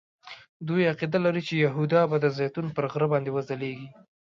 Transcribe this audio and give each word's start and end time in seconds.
دوی 0.67 0.89
عقیده 0.91 1.19
لري 1.25 1.41
چې 1.47 1.53
یهودا 1.65 2.01
به 2.09 2.17
د 2.21 2.25
زیتون 2.37 2.65
پر 2.75 2.85
غره 2.91 3.07
باندې 3.11 3.29
وځلیږي. 3.35 3.89